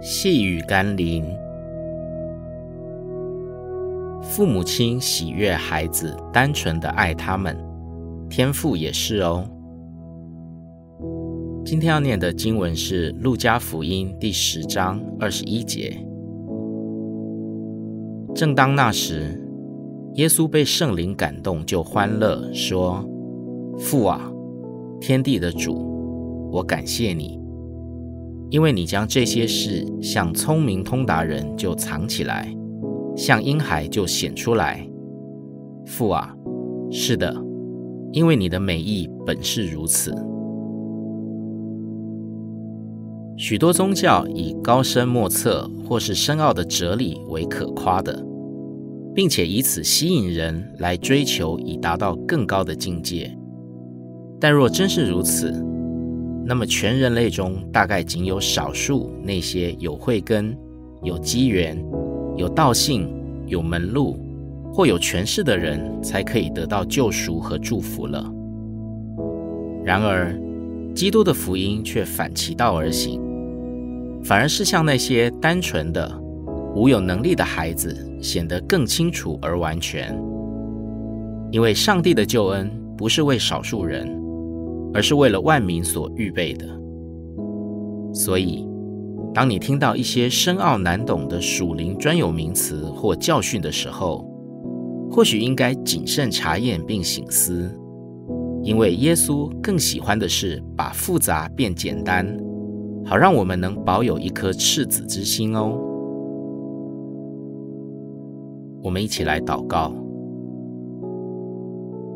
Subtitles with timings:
[0.00, 1.24] 细雨甘霖，
[4.22, 7.56] 父母亲喜悦孩子单纯的爱他们，
[8.30, 9.44] 天父也是哦。
[11.64, 15.98] 今天要念的经文是《路加福音》第十章二十一节。
[18.36, 19.44] 正当那时，
[20.14, 23.04] 耶稣被圣灵感动，就欢乐说
[23.76, 24.32] ：“父啊，
[25.00, 27.37] 天地的主，我感谢你，
[28.50, 32.54] 因为你将这些事向聪明通达人就藏起来，
[33.14, 34.88] 向婴孩就显出来。
[35.84, 36.34] 父啊，
[36.90, 37.34] 是的，
[38.12, 40.14] 因为你的美意本是如此。”
[43.36, 48.26] 许多宗教以高深莫测或是深奥的哲理为可夸的，
[49.14, 53.30] 并且以此吸引人来追求，以达到更高的境界。
[54.40, 55.52] 但若真是如此，
[56.48, 60.56] 那么全人类中大概仅有少数那些有慧根、
[61.02, 61.78] 有机缘、
[62.38, 63.06] 有道性、
[63.46, 64.18] 有门路
[64.72, 68.24] 或有权势的人，才可以得到救赎和祝福了。
[69.84, 70.34] 然而，
[70.94, 73.20] 基督的福音却反其道而行。
[74.24, 76.10] 反而是向那些单纯的、
[76.74, 80.18] 无有能力的孩子显得更清楚而完全，
[81.52, 84.17] 因为上帝的救恩不是为少数人，
[84.92, 86.66] 而是为了万民所预备的。
[88.12, 88.66] 所以，
[89.34, 94.26] 当你听到一些深奥难懂的属灵专有名词或教训的时候，
[95.10, 97.70] 或许应该谨慎查验并省思，
[98.62, 102.26] 因为耶稣更喜欢的是把复杂变简单。
[103.04, 105.78] 好，让我们能保有一颗赤子之心哦。
[108.82, 109.92] 我们一起来祷告：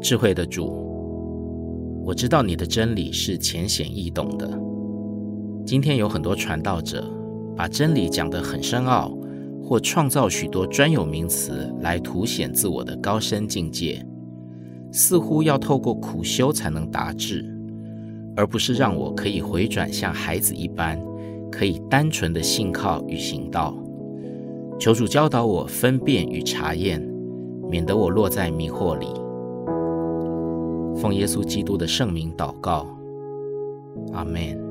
[0.00, 0.93] 智慧的主，
[2.04, 4.46] 我知道你的真理是浅显易懂的。
[5.64, 7.02] 今天有很多传道者
[7.56, 9.16] 把真理讲得很深奥，
[9.62, 14.04] 或创造许多专有名词来凸显自我的高深境界，
[14.92, 17.50] 似乎要透过苦修才能达至。
[18.36, 21.00] 而不是让我可以回转像孩子一般，
[21.50, 23.74] 可以单纯的信靠与行道。
[24.78, 27.00] 求主教导我分辨与查验，
[27.70, 29.06] 免得我落在迷惑里。
[30.96, 32.86] 奉耶稣基督的圣名祷告，
[34.12, 34.63] 阿门。